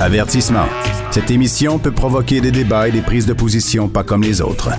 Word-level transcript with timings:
Avertissement. 0.00 0.64
Cette 1.10 1.30
émission 1.30 1.78
peut 1.78 1.90
provoquer 1.90 2.40
des 2.40 2.50
débats 2.50 2.88
et 2.88 2.90
des 2.90 3.02
prises 3.02 3.26
de 3.26 3.34
position 3.34 3.86
pas 3.86 4.02
comme 4.02 4.22
les 4.22 4.40
autres. 4.40 4.70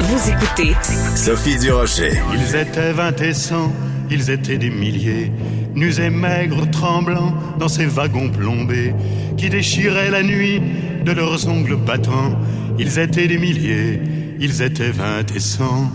Vous 0.00 0.30
écoutez 0.30 0.74
Sophie 1.14 1.56
Durocher. 1.56 2.20
Ils 2.34 2.56
étaient 2.56 2.92
vingt 2.92 3.20
et 3.20 3.32
cent, 3.32 3.72
ils 4.10 4.28
étaient 4.30 4.58
des 4.58 4.70
milliers, 4.70 5.30
nus 5.76 6.00
et 6.00 6.10
maigres, 6.10 6.68
tremblants 6.70 7.32
dans 7.60 7.68
ces 7.68 7.86
wagons 7.86 8.30
plombés 8.30 8.94
qui 9.36 9.48
déchiraient 9.48 10.10
la 10.10 10.24
nuit 10.24 10.60
de 11.04 11.12
leurs 11.12 11.46
ongles 11.46 11.76
battants. 11.76 12.36
Ils 12.80 12.98
étaient 12.98 13.28
des 13.28 13.38
milliers, 13.38 14.00
ils 14.40 14.60
étaient 14.60 14.90
vingt 14.90 15.30
et 15.36 15.40
cent. 15.40 15.88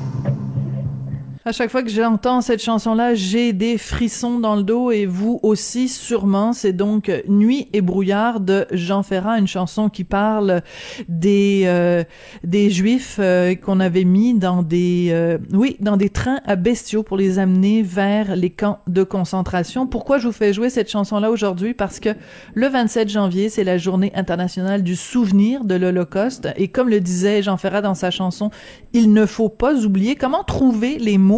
À 1.48 1.52
chaque 1.52 1.70
fois 1.70 1.84
que 1.84 1.92
j'entends 1.92 2.42
cette 2.42 2.64
chanson-là, 2.64 3.14
j'ai 3.14 3.54
des 3.54 3.78
frissons 3.78 4.40
dans 4.40 4.56
le 4.56 4.64
dos 4.64 4.90
et 4.90 5.06
vous 5.06 5.40
aussi 5.44 5.90
sûrement. 5.90 6.54
C'est 6.54 6.74
donc 6.74 7.12
Nuit 7.28 7.68
et 7.72 7.82
brouillard 7.82 8.40
de 8.40 8.66
Jean 8.72 9.04
Ferrat, 9.04 9.38
une 9.38 9.48
chanson 9.48 9.88
qui 9.88 10.06
parle 10.06 10.64
des 11.08 11.66
euh, 11.66 12.04
des 12.44 12.72
juifs 12.72 13.18
euh, 13.20 13.54
qu'on 13.54 13.80
avait 13.80 14.06
mis 14.06 14.34
dans 14.34 14.64
des 14.64 15.10
euh, 15.12 15.38
oui 15.52 15.78
dans 15.82 15.98
des 15.98 16.10
trains 16.10 16.40
à 16.48 16.56
bestiaux 16.56 17.04
pour 17.04 17.16
les 17.16 17.38
amener 17.38 17.84
vers 17.84 18.36
les 18.36 18.50
camps 18.50 18.80
de 18.88 19.04
concentration. 19.04 19.86
Pourquoi 19.86 20.18
je 20.18 20.26
vous 20.26 20.34
fais 20.34 20.52
jouer 20.52 20.72
cette 20.72 20.90
chanson-là 20.90 21.30
aujourd'hui? 21.30 21.76
Parce 21.76 22.00
que 22.00 22.10
le 22.56 22.68
27 22.70 23.08
janvier, 23.08 23.50
c'est 23.50 23.64
la 23.64 23.78
journée 23.78 24.12
internationale 24.16 24.82
du 24.82 24.96
souvenir 24.96 25.64
de 25.64 25.76
l'Holocauste 25.76 26.48
et 26.58 26.70
comme 26.70 26.90
le 26.90 27.02
disait 27.02 27.44
Jean 27.44 27.58
Ferrat 27.58 27.84
dans 27.84 27.94
sa 27.94 28.10
chanson, 28.10 28.50
il 28.94 29.14
ne 29.14 29.28
faut 29.28 29.50
pas 29.50 29.76
oublier 29.86 30.16
comment 30.16 30.44
trouver 30.44 30.98
les 30.98 31.20
mots 31.20 31.35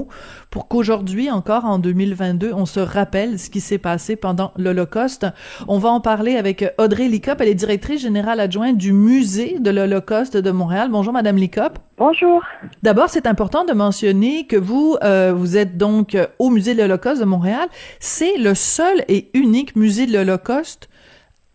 pour 0.51 0.67
qu'aujourd'hui 0.67 1.31
encore 1.31 1.65
en 1.65 1.79
2022 1.79 2.51
on 2.53 2.65
se 2.65 2.79
rappelle 2.79 3.39
ce 3.39 3.49
qui 3.49 3.61
s'est 3.61 3.77
passé 3.77 4.15
pendant 4.15 4.51
l'Holocauste. 4.57 5.27
On 5.67 5.79
va 5.79 5.89
en 5.89 6.01
parler 6.01 6.35
avec 6.35 6.65
Audrey 6.77 7.07
Licop, 7.07 7.41
elle 7.41 7.47
est 7.47 7.55
directrice 7.55 8.01
générale 8.01 8.39
adjointe 8.39 8.77
du 8.77 8.93
musée 8.93 9.57
de 9.59 9.71
l'Holocauste 9.71 10.37
de 10.37 10.51
Montréal. 10.51 10.89
Bonjour 10.91 11.13
madame 11.13 11.37
Licop. 11.37 11.79
Bonjour. 11.97 12.43
D'abord, 12.83 13.09
c'est 13.09 13.25
important 13.25 13.65
de 13.65 13.73
mentionner 13.73 14.45
que 14.45 14.55
vous 14.55 14.97
euh, 15.03 15.33
vous 15.35 15.57
êtes 15.57 15.77
donc 15.77 16.15
au 16.37 16.49
musée 16.49 16.75
de 16.75 16.81
l'Holocauste 16.81 17.21
de 17.21 17.25
Montréal. 17.25 17.67
C'est 17.99 18.37
le 18.37 18.53
seul 18.53 19.03
et 19.07 19.29
unique 19.33 19.75
musée 19.75 20.05
de 20.05 20.13
l'Holocauste 20.13 20.89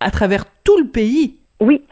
à 0.00 0.10
travers 0.10 0.44
tout 0.64 0.78
le 0.78 0.88
pays. 0.88 1.38
Oui, 1.60 1.82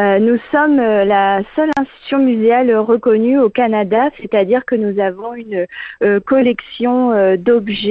euh, 0.00 0.18
nous 0.18 0.38
sommes 0.50 0.78
euh, 0.78 1.04
la 1.04 1.42
seule 1.54 1.70
institution 1.76 2.18
muséale 2.20 2.74
reconnue 2.76 3.38
au 3.38 3.50
Canada, 3.50 4.08
c'est-à-dire 4.20 4.64
que 4.64 4.74
nous 4.74 4.98
avons 4.98 5.34
une 5.34 5.66
euh, 6.02 6.20
collection 6.20 7.12
euh, 7.12 7.36
d'objets 7.36 7.90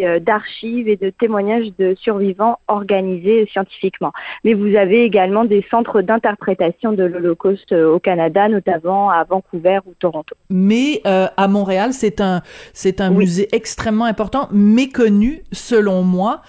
et 0.00 0.20
d'archives 0.20 0.88
et 0.88 0.96
de 0.96 1.10
témoignages 1.10 1.72
de 1.78 1.96
survivants 2.00 2.58
organisés 2.68 3.48
scientifiquement. 3.50 4.12
Mais 4.44 4.54
vous 4.54 4.76
avez 4.76 5.02
également 5.04 5.44
des 5.44 5.64
centres 5.70 6.02
d'interprétation 6.02 6.92
de 6.92 7.02
l'Holocauste 7.02 7.72
au 7.72 7.98
Canada, 7.98 8.48
notamment 8.48 9.10
à 9.10 9.24
Vancouver 9.24 9.80
ou 9.86 9.94
Toronto. 9.98 10.36
Mais 10.50 11.02
à 11.04 11.48
Montréal, 11.48 11.92
c'est 11.92 12.20
un 12.20 12.42
c'est 12.72 13.00
un 13.00 13.10
Oui. 13.10 13.18
musée 13.18 13.48
extrêmement 13.52 14.04
important, 14.04 14.48
méconnu 14.52 15.42
selon 15.52 16.02
moi. 16.02 16.42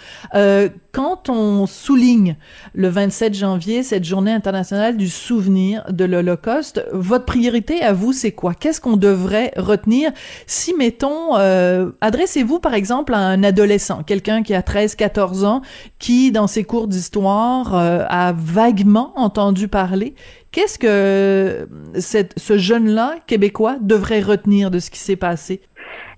Quand 0.92 1.30
on 1.30 1.68
souligne 1.68 2.36
le 2.74 2.90
27 2.90 3.34
janvier 3.34 3.82
cette 3.82 4.04
journée 4.04 4.34
internationale 4.34 4.91
du 4.92 5.10
souvenir 5.10 5.84
de 5.90 6.06
l'Holocauste, 6.06 6.86
votre 6.92 7.26
priorité 7.26 7.82
à 7.82 7.94
vous, 7.94 8.14
c'est 8.14 8.32
quoi? 8.32 8.54
Qu'est-ce 8.54 8.82
qu'on 8.82 8.98
devrait 8.98 9.52
retenir? 9.58 10.12
Si 10.48 10.74
mettons, 10.74 11.38
euh, 11.38 11.92
adressez-vous 12.02 12.60
par 12.60 12.74
exemple 12.74 13.14
à 13.14 13.20
un 13.20 13.44
adolescent, 13.44 14.04
quelqu'un 14.04 14.44
qui 14.44 14.54
a 14.54 14.62
13-14 14.62 15.46
ans, 15.46 15.62
qui 16.00 16.32
dans 16.32 16.48
ses 16.48 16.64
cours 16.64 16.88
d'histoire 16.88 17.76
euh, 17.76 18.06
a 18.10 18.34
vaguement 18.34 19.14
entendu 19.16 19.68
parler. 19.68 20.16
Qu'est-ce 20.52 20.78
que 20.78 21.70
cette, 21.98 22.38
ce 22.38 22.58
jeune-là, 22.58 23.16
québécois, 23.26 23.78
devrait 23.82 24.22
retenir 24.22 24.70
de 24.70 24.80
ce 24.80 24.90
qui 24.90 25.00
s'est 25.00 25.16
passé? 25.16 25.62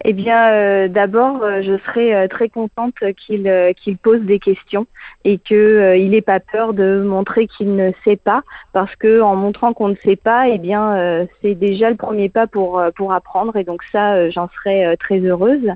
Eh 0.06 0.13
bien, 0.13 0.51
euh, 0.51 0.88
d'abord, 0.89 1.44
euh, 1.44 1.61
je 1.61 1.78
serais 1.85 2.13
euh, 2.13 2.28
très 2.28 2.50
contente 2.50 2.95
qu'il 3.16 3.73
qu'il 3.81 3.97
pose 3.97 4.22
des 4.22 4.39
questions 4.39 4.85
et 5.23 5.38
que 5.38 5.56
euh, 5.56 5.95
il 5.95 6.09
n'ait 6.11 6.22
pas 6.22 6.41
peur 6.41 6.73
de 6.73 7.01
montrer 7.01 7.47
qu'il 7.47 7.75
ne 7.75 7.91
sait 8.03 8.17
pas, 8.17 8.41
parce 8.73 8.94
que 8.97 9.22
en 9.22 9.35
montrant 9.35 9.73
qu'on 9.73 9.88
ne 9.88 9.95
sait 9.95 10.17
pas, 10.17 10.50
eh 10.50 10.57
bien, 10.57 11.28
c'est 11.41 11.56
déjà 11.56 11.89
le 11.89 11.95
premier 11.95 12.29
pas 12.29 12.47
pour 12.47 13.13
apprendre. 13.13 13.56
Et 13.56 13.63
donc 13.63 13.81
ça, 13.91 14.29
j'en 14.29 14.50
serais 14.50 14.97
très 14.97 15.19
heureuse. 15.19 15.69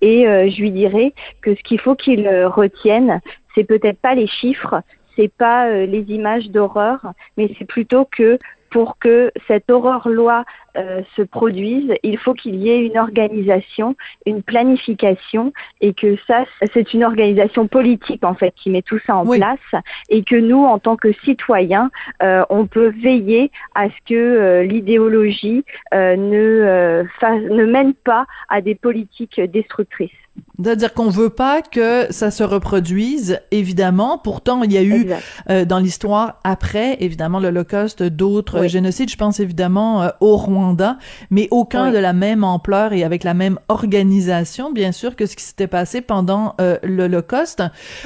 Et 0.00 0.24
je 0.24 0.60
lui 0.60 0.70
dirais 0.70 1.12
que 1.40 1.54
ce 1.54 1.62
qu'il 1.62 1.80
faut 1.80 1.94
qu'il 1.94 2.28
retienne, 2.44 3.20
c'est 3.54 3.64
peut-être 3.64 4.00
pas 4.00 4.14
les 4.14 4.26
chiffres, 4.26 4.82
c'est 5.16 5.32
pas 5.32 5.70
les 5.70 6.04
images 6.08 6.50
d'horreur, 6.50 7.00
mais 7.36 7.50
c'est 7.58 7.66
plutôt 7.66 8.04
que 8.04 8.38
pour 8.72 8.98
que 8.98 9.30
cette 9.46 9.70
horreur-loi 9.70 10.44
euh, 10.76 11.02
se 11.14 11.22
produise, 11.22 11.92
il 12.02 12.16
faut 12.16 12.32
qu'il 12.32 12.56
y 12.56 12.70
ait 12.70 12.84
une 12.86 12.98
organisation, 12.98 13.94
une 14.24 14.42
planification, 14.42 15.52
et 15.82 15.92
que 15.92 16.16
ça, 16.26 16.46
c'est 16.72 16.94
une 16.94 17.04
organisation 17.04 17.68
politique 17.68 18.24
en 18.24 18.34
fait 18.34 18.54
qui 18.56 18.70
met 18.70 18.80
tout 18.82 18.98
ça 19.06 19.14
en 19.16 19.26
Oui. 19.26 19.38
place, 19.38 19.82
et 20.08 20.24
que 20.24 20.36
nous, 20.36 20.64
en 20.64 20.78
tant 20.78 20.96
que 20.96 21.12
citoyens, 21.24 21.90
euh, 22.22 22.44
on 22.48 22.66
peut 22.66 22.88
veiller 22.88 23.50
à 23.74 23.88
ce 23.90 23.94
que 24.08 24.14
euh, 24.14 24.62
l'idéologie 24.64 25.64
euh, 25.92 26.16
ne, 26.16 26.34
euh, 26.34 27.04
ne 27.50 27.66
mène 27.66 27.92
pas 27.92 28.26
à 28.48 28.62
des 28.62 28.74
politiques 28.74 29.40
destructrices. 29.40 30.21
C'est-à-dire 30.62 30.94
qu'on 30.94 31.08
veut 31.08 31.30
pas 31.30 31.60
que 31.60 32.06
ça 32.10 32.30
se 32.30 32.44
reproduise, 32.44 33.40
évidemment. 33.50 34.18
Pourtant, 34.18 34.62
il 34.62 34.72
y 34.72 34.78
a 34.78 34.82
eu 34.82 35.08
euh, 35.50 35.64
dans 35.64 35.78
l'histoire 35.78 36.38
après, 36.44 36.96
évidemment, 37.00 37.40
l'Holocauste, 37.40 38.02
d'autres 38.02 38.60
Oui. 38.60 38.68
génocides. 38.68 39.10
Je 39.10 39.16
pense 39.16 39.40
évidemment 39.40 40.02
euh, 40.02 40.08
au 40.20 40.36
Rwanda, 40.36 40.98
mais 41.30 41.48
aucun 41.50 41.86
Oui. 41.86 41.92
de 41.92 41.98
la 41.98 42.12
même 42.12 42.44
ampleur 42.44 42.92
et 42.92 43.02
avec 43.02 43.24
la 43.24 43.34
même 43.34 43.58
organisation, 43.68 44.70
bien 44.72 44.92
sûr, 44.92 45.16
que 45.16 45.26
ce 45.26 45.36
qui 45.36 45.44
s'était 45.44 45.66
passé 45.66 46.00
pendant 46.00 46.54
euh, 46.60 46.78
l'Holocauste. 46.82 47.62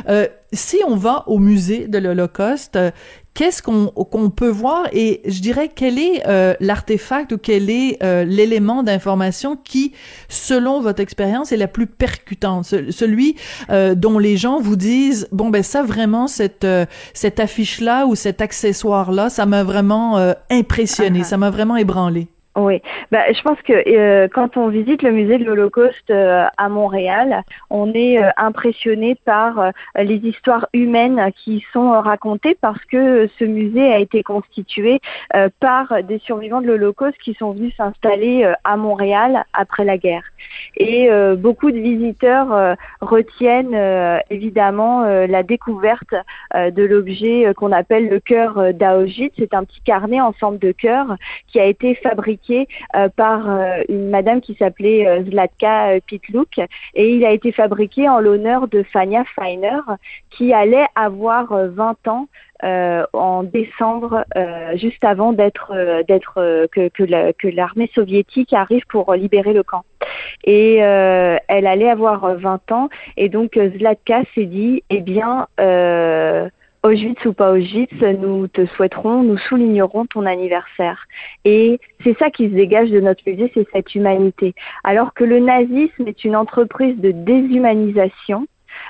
Euh, 0.09 0.27
si 0.53 0.79
on 0.89 0.97
va 0.97 1.25
au 1.27 1.39
musée 1.39 1.89
de 1.89 1.99
l'Holocauste, 1.99 2.79
qu'est-ce 3.37 3.61
qu'on 3.63 4.31
peut 4.31 4.49
voir 4.49 4.89
et 4.93 5.21
je 5.27 5.41
dirais 5.41 5.71
quel 5.73 5.99
est 5.99 6.27
euh, 6.27 6.55
l'artefact 6.59 7.33
ou 7.33 7.39
quel 7.39 7.69
est 7.71 8.03
euh, 8.03 8.25
l'élément 8.25 8.83
d'information 8.83 9.57
qui, 9.57 9.93
selon 10.29 10.81
votre 10.81 11.01
expérience, 11.01 11.53
est 11.53 11.57
la 11.59 11.69
plus 11.69 11.87
percutante, 11.87 12.65
Ce- 12.65 12.91
celui 12.91 13.37
euh, 13.71 13.95
dont 13.95 14.19
les 14.19 14.37
gens 14.39 14.59
vous 14.59 14.77
disent 14.77 15.29
bon 15.33 15.51
ben 15.51 15.63
ça 15.63 15.83
vraiment 15.83 16.27
cette 16.29 16.65
euh, 16.65 16.87
cette 17.13 17.39
affiche 17.39 17.81
là 17.81 18.07
ou 18.07 18.15
cet 18.15 18.41
accessoire 18.41 19.13
là, 19.13 19.29
ça 19.29 19.45
m'a 19.45 19.63
vraiment 19.63 20.17
euh, 20.19 20.33
impressionné, 20.51 21.21
Ah. 21.23 21.25
ça 21.25 21.37
m'a 21.37 21.51
vraiment 21.51 21.77
ébranlé. 21.77 22.29
Oui, 22.57 22.81
bah, 23.13 23.31
je 23.31 23.43
pense 23.43 23.61
que 23.61 23.75
euh, 23.87 24.29
quand 24.33 24.57
on 24.57 24.69
visite 24.69 25.03
le 25.03 25.13
musée 25.13 25.37
de 25.37 25.45
l'Holocauste 25.45 26.11
euh, 26.11 26.47
à 26.57 26.71
Montréal, 26.71 27.43
on 27.69 27.93
est 27.93 28.19
euh, 28.19 28.31
impressionné 28.39 29.15
par 29.15 29.73
les 29.95 30.17
histoires 30.17 30.67
humaines 30.73 31.31
qui 31.37 31.63
sont 31.75 31.91
racontées 32.01 32.57
parce 32.59 32.83
que 32.87 33.29
ce 33.39 33.45
musée 33.45 33.93
a 33.93 33.99
été 33.99 34.23
constitué 34.23 35.01
par 35.61 36.03
des 36.03 36.19
survivants 36.21 36.61
de 36.61 36.67
l'Holocauste 36.67 37.19
qui 37.19 37.35
sont 37.35 37.53
venus 37.53 37.75
s'installer 37.77 38.51
à 38.65 38.77
Montréal 38.77 39.45
après 39.53 39.85
la 39.85 39.99
guerre. 39.99 40.23
Et 40.77 41.09
beaucoup 41.37 41.71
de 41.71 41.79
visiteurs 41.79 42.77
retiennent 43.01 43.77
évidemment 44.31 45.03
la 45.03 45.43
découverte 45.43 46.15
de 46.55 46.85
l'objet 46.85 47.53
qu'on 47.57 47.73
appelle 47.73 48.09
le 48.09 48.21
cœur 48.21 48.73
d'Aojit. 48.75 49.33
C'est 49.39 49.55
un 49.55 49.65
petit 49.65 49.81
carnet 49.81 50.21
en 50.21 50.33
forme 50.33 50.59
de 50.59 50.73
cœur 50.73 51.17
qui 51.49 51.59
a 51.59 51.65
été 51.65 51.95
fabriqué 51.97 52.46
euh, 52.51 53.09
par 53.15 53.49
euh, 53.51 53.83
une 53.89 54.11
madame 54.11 54.41
qui 54.41 54.55
s'appelait 54.55 55.07
euh, 55.07 55.25
Zlatka 55.25 56.01
Pitlouk 56.07 56.59
et 56.95 57.15
il 57.15 57.25
a 57.25 57.33
été 57.33 57.53
fabriqué 57.53 58.09
en 58.09 58.21
l'honneur 58.21 58.69
de 58.69 58.83
Fania 58.83 59.25
Feiner 59.35 59.81
qui 60.31 60.53
allait 60.53 60.87
avoir 60.95 61.47
20 61.49 62.09
ans 62.09 62.29
en 63.13 63.43
décembre, 63.43 64.25
juste 64.77 65.05
avant 65.05 65.35
d'être 65.35 65.75
d'être 66.09 66.67
que 66.73 66.89
que 66.89 67.49
l'armée 67.49 67.91
soviétique 67.95 68.55
arrive 68.55 68.87
pour 68.89 69.13
libérer 69.13 69.53
le 69.53 69.63
camp. 69.63 69.85
Et 70.45 70.77
elle 70.77 71.67
allait 71.67 71.91
avoir 71.91 72.35
20 72.35 72.73
ans 72.73 72.89
et 73.19 73.29
donc 73.29 73.59
Zlatka 73.59 74.23
s'est 74.35 74.47
dit 74.47 74.83
eh 74.89 75.01
bien 75.01 75.49
Auschwitz 76.87 77.25
ou 77.25 77.33
pas 77.33 77.51
Auschwitz, 77.51 78.01
nous 78.01 78.47
te 78.47 78.65
souhaiterons, 78.67 79.25
nous 79.25 79.39
soulignerons 79.39 80.07
ton 80.07 80.25
anniversaire. 80.25 81.07
Et 81.45 81.81
c'est 82.05 82.17
ça 82.17 82.31
qui 82.31 82.49
se 82.49 82.55
dégage 82.55 82.91
de 82.91 83.01
notre 83.01 83.23
musée, 83.27 83.51
c'est 83.55 83.67
cette 83.73 83.95
humanité. 83.97 84.55
Alors 84.85 85.13
que 85.13 85.25
le 85.25 85.41
nazisme 85.41 86.07
est 86.07 86.25
une 86.25 86.37
entreprise 86.37 86.97
de 86.99 87.11
déshumanisation, 87.11 88.47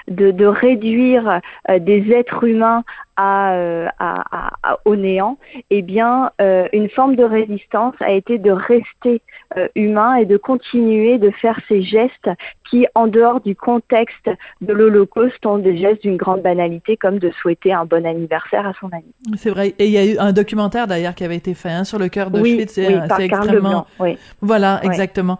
de, 0.08 0.47
réduire 0.47 1.41
euh, 1.70 1.79
des 1.79 2.12
êtres 2.12 2.44
humains 2.44 2.85
euh, 3.19 3.88
à, 3.99 4.79
au 4.85 4.94
néant, 4.94 5.38
eh 5.70 5.81
bien, 5.81 6.31
euh, 6.41 6.69
une 6.75 6.91
forme 6.91 7.17
de 7.17 7.25
résistance 7.25 7.94
a 8.00 8.12
été 8.12 8.38
de 8.38 8.50
rester 8.50 9.23
humain 9.75 10.17
et 10.17 10.26
de 10.26 10.37
continuer 10.37 11.19
de 11.19 11.31
faire 11.31 11.58
ces 11.69 11.81
gestes 11.81 12.29
qui, 12.69 12.87
en 12.94 13.06
dehors 13.06 13.41
du 13.41 13.56
contexte 13.56 14.29
de 14.61 14.73
l'Holocauste, 14.73 15.47
ont 15.47 15.58
des 15.58 15.79
gestes 15.79 16.03
d'une 16.03 16.17
grande 16.17 16.43
banalité, 16.43 16.97
comme 16.97 17.19
de 17.19 17.31
souhaiter 17.41 17.73
un 17.73 17.87
bon 17.87 18.05
anniversaire 18.05 18.67
à 18.67 18.73
son 18.81 18.88
ami. 18.93 19.14
C'est 19.37 19.50
vrai. 19.50 19.75
Et 19.79 19.87
il 19.87 19.93
y 19.93 19.99
a 19.99 20.05
eu 20.05 20.19
un 20.19 20.32
documentaire 20.32 20.87
d'ailleurs 20.87 21.14
qui 21.14 21.25
avait 21.25 21.37
été 21.37 21.55
fait 21.55 21.70
hein, 21.70 21.85
sur 21.85 21.99
le 21.99 22.09
cœur 22.09 22.31
de 22.31 22.41
oui, 22.41 22.62
C'est 22.69 22.88
oui, 22.88 23.00
extrêmement. 23.20 23.87
oui. 23.99 24.19
Voilà, 24.43 24.81
exactement. 24.82 25.38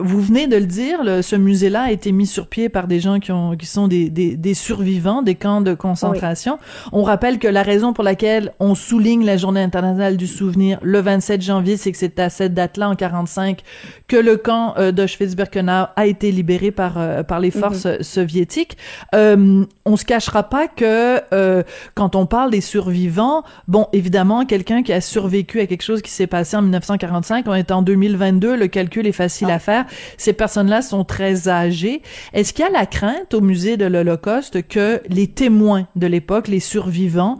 Vous 0.00 0.20
venez 0.20 0.46
de 0.46 0.56
le 0.56 0.66
dire, 0.66 1.00
ce 1.22 1.34
musée-là 1.34 1.82
a 1.82 1.90
été 1.90 2.12
mis 2.12 2.26
sur 2.26 2.46
pied 2.46 2.68
par 2.68 2.86
des 2.86 3.00
gens 3.00 3.18
qui, 3.18 3.32
ont, 3.32 3.56
qui 3.56 3.66
sont 3.66 3.88
des, 3.88 4.10
des, 4.10 4.36
des 4.36 4.54
survivants 4.54 5.22
des 5.22 5.34
camps 5.34 5.60
de 5.60 5.74
concentration. 5.74 6.58
On 6.92 7.02
rappelle 7.02 7.38
que 7.38 7.48
la 7.48 7.62
raison 7.62 7.92
pour 7.92 8.04
laquelle 8.04 8.52
on 8.60 8.74
souligne 8.74 9.24
la 9.24 9.36
Journée 9.36 9.62
internationale 9.62 10.16
du 10.16 10.26
souvenir 10.26 10.78
le 10.82 11.00
27 11.00 11.42
janvier, 11.42 11.76
c'est 11.76 11.92
que 11.92 11.98
c'est 11.98 12.18
à 12.18 12.30
cette 12.30 12.54
date-là, 12.54 12.88
en 12.88 12.94
45, 12.94 13.62
que 14.06 14.16
le 14.16 14.36
camp 14.36 14.74
euh, 14.78 14.92
d'Auschwitz-Birkenau 14.92 15.86
a 15.94 16.06
été 16.06 16.30
libéré 16.30 16.70
par, 16.70 16.94
euh, 16.96 17.22
par 17.22 17.40
les 17.40 17.50
forces 17.50 17.86
mhm. 17.86 18.02
soviétiques. 18.02 18.76
Euh, 19.14 19.64
on 19.84 19.96
se 19.96 20.04
cachera 20.04 20.42
pas 20.44 20.68
que 20.68 21.20
euh, 21.32 21.62
quand 21.94 22.14
on 22.14 22.26
parle 22.26 22.50
des 22.50 22.60
survivants, 22.60 23.42
bon, 23.66 23.86
évidemment, 23.92 24.44
quelqu'un 24.44 24.82
qui 24.82 24.92
a 24.92 25.00
survécu 25.00 25.60
à 25.60 25.66
quelque 25.66 25.82
chose 25.82 26.02
qui 26.02 26.10
s'est 26.10 26.26
passé 26.26 26.56
en 26.56 26.62
1945, 26.62 27.46
on 27.48 27.54
est 27.54 27.70
en 27.70 27.82
2022, 27.82 28.56
le 28.56 28.66
calcul 28.66 29.06
est 29.06 29.12
facile 29.12 29.50
à 29.50 29.54
ah. 29.54 29.58
faire 29.58 29.86
ces 30.16 30.32
personnes-là 30.32 30.82
sont 30.82 31.04
très 31.04 31.48
âgées. 31.48 32.02
Est-ce 32.32 32.52
qu'il 32.52 32.64
y 32.64 32.68
a 32.68 32.70
la 32.70 32.86
crainte 32.86 33.34
au 33.34 33.40
musée 33.40 33.76
de 33.76 33.86
l'Holocauste 33.86 34.66
que 34.66 35.00
les 35.08 35.26
témoins 35.26 35.86
de 35.96 36.06
l'époque, 36.06 36.48
les 36.48 36.60
survivants, 36.60 37.38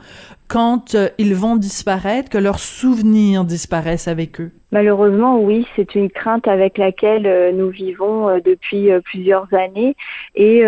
quand 0.49 0.95
euh, 0.95 1.09
ils 1.19 1.35
vont 1.35 1.57
disparaître, 1.57 2.31
que 2.31 2.39
leurs 2.39 2.59
souvenirs 2.59 3.45
disparaissent 3.45 4.09
avec 4.09 4.41
eux? 4.41 4.53
Malheureusement, 4.71 5.41
oui, 5.41 5.67
c'est 5.77 5.95
une 5.95 6.11
crainte 6.11 6.47
avec 6.47 6.77
laquelle 6.77 7.27
euh, 7.27 7.53
nous 7.53 7.71
vivons 7.71 8.29
euh, 8.29 8.41
depuis 8.45 8.93
euh, 8.93 9.01
plusieurs 9.01 9.47
années 9.55 9.97
et 10.35 10.63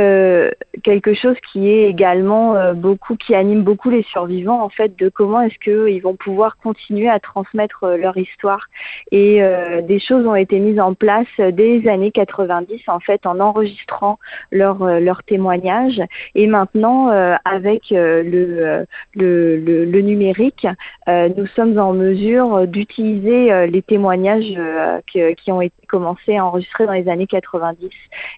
quelque 0.83 1.15
chose 1.15 1.37
qui 1.53 1.69
est 1.69 1.89
également 1.89 2.73
beaucoup, 2.75 3.17
qui 3.17 3.35
anime 3.35 3.63
beaucoup 3.63 3.91
les 3.91 4.03
survivants 4.05 4.63
en 4.63 4.69
fait, 4.69 4.97
de 4.97 5.09
comment 5.09 5.43
est-ce 5.43 5.59
qu'ils 5.59 6.01
vont 6.03 6.17
pouvoir 6.17 6.57
continuer 6.57 7.09
à 7.09 7.21
transmettre 7.21 7.87
leur 7.87 8.17
histoire. 8.17 8.67
Et 9.13 9.41
des 9.83 10.01
choses 10.01 10.27
ont 10.27 10.35
été 10.35 10.59
mises 10.59 10.81
en 10.81 10.95
place 10.95 11.29
dès 11.39 11.79
les 11.79 11.89
années 11.89 12.11
90 12.11 12.83
en 12.89 13.01
fait, 13.01 13.27
en 13.27 13.39
enregistrant 13.41 14.19
leurs 14.51 15.01
leur 15.01 15.23
témoignages. 15.23 16.03
Et 16.35 16.47
maintenant, 16.47 17.09
avec 17.45 17.91
le, 17.91 18.87
le, 19.15 20.01
numérique, 20.01 20.67
nous 21.07 21.47
sommes 21.55 21.79
en 21.79 21.93
mesure 21.93 22.67
d'utiliser 22.67 23.67
les 23.67 23.83
témoignages 23.91 24.55
euh, 24.57 25.01
qui 25.35 25.51
ont 25.51 25.61
été 25.61 25.75
commencés 25.89 26.37
à 26.37 26.47
enregistrer 26.47 26.87
dans 26.87 26.93
les 26.93 27.09
années 27.09 27.27
90. 27.27 27.91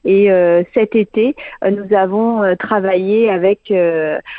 Et 0.06 0.32
euh, 0.32 0.62
cet 0.72 0.96
été, 0.96 1.36
euh, 1.62 1.70
nous 1.70 1.94
avons 1.94 2.56
travaillé 2.56 3.28
avec, 3.28 3.72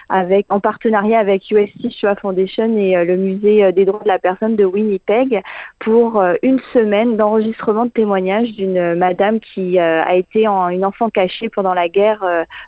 avec, 0.10 0.48
en 0.50 0.60
partenariat 0.60 1.19
avec 1.19 1.51
USC 1.51 1.92
Shoah 1.92 2.15
Foundation 2.15 2.75
et 2.75 3.06
le 3.06 3.15
musée 3.15 3.71
des 3.71 3.86
droits 3.86 4.01
de 4.04 4.07
la 4.07 4.18
personne 4.18 4.56
de 4.56 4.65
Winnipeg 4.65 5.42
pour 5.80 6.21
une 6.42 6.60
semaine 6.74 7.16
d'enregistrement 7.16 7.86
de 7.86 7.92
témoignages 7.92 8.51
d'une 8.54 8.95
madame 8.95 9.39
qui 9.39 9.77
a 9.77 10.16
été 10.16 10.48
en, 10.48 10.69
une 10.69 10.83
enfant 10.83 11.09
cachée 11.09 11.50
pendant 11.50 11.75
la 11.75 11.89
guerre 11.89 12.24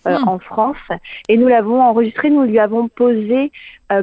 hmm. 0.05 0.27
en 0.27 0.37
France. 0.37 0.85
Et 1.29 1.37
nous 1.37 1.47
l'avons 1.47 1.81
enregistré, 1.81 2.29
nous 2.29 2.43
lui 2.43 2.59
avons 2.59 2.87
posé 2.89 3.51